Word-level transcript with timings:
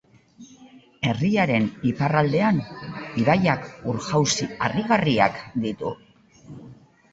Herriaren 1.09 1.67
iparraldean, 1.89 2.57
ibaiak 3.25 3.69
ur-jauzi 3.93 4.51
harrigarriak 4.69 5.41
ditu. 5.69 5.97